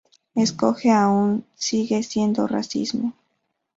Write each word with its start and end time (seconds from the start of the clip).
Escoge, 0.33 0.89
aún 0.89 1.45
sigue 1.53 2.01
siendo 2.01 2.47
racismo. 2.47 3.13